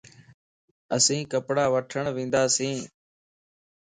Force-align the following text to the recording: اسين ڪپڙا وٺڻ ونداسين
اسين 0.95 1.21
ڪپڙا 1.31 1.65
وٺڻ 1.73 2.03
ونداسين 2.15 2.75